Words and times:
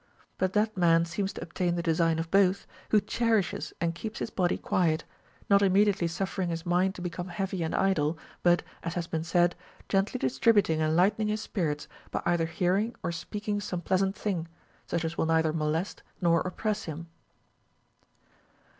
But 0.39 0.53
that 0.53 0.75
man 0.75 1.05
seems 1.05 1.31
to 1.33 1.43
obtain 1.43 1.75
the 1.75 1.83
design 1.83 2.17
of 2.17 2.31
both, 2.31 2.65
who 2.89 2.99
cherishes 2.99 3.71
and 3.79 3.93
keeps 3.93 4.17
his 4.17 4.31
body 4.31 4.57
quiet, 4.57 5.03
not 5.47 5.61
immediately 5.61 6.07
suffering 6.07 6.49
his 6.49 6.65
mind 6.65 6.95
to 6.95 7.03
become 7.03 7.27
heavy 7.27 7.61
and 7.61 7.75
idle, 7.75 8.17
but 8.41 8.63
(as 8.81 8.95
has 8.95 9.05
been 9.05 9.23
said) 9.23 9.55
gently 9.89 10.17
distributing 10.17 10.81
and 10.81 10.95
lightening 10.95 11.27
his 11.27 11.41
spirits 11.41 11.87
by 12.09 12.23
either 12.25 12.47
hearing 12.47 12.95
or 13.03 13.11
speaking 13.11 13.59
some 13.61 13.81
pleasant 13.81 14.15
thing, 14.15 14.47
such 14.87 15.05
as 15.05 15.19
will 15.19 15.27
neither 15.27 15.53
molest 15.53 16.01
nor 16.19 16.41
oppress 16.41 16.85
him. 16.85 17.05